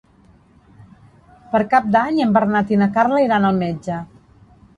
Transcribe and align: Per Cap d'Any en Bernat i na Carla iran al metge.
Per 1.51 1.61
Cap 1.73 1.91
d'Any 1.97 2.17
en 2.25 2.33
Bernat 2.39 2.73
i 2.77 2.81
na 2.85 2.89
Carla 2.97 3.21
iran 3.27 3.47
al 3.53 3.61
metge. 3.67 4.01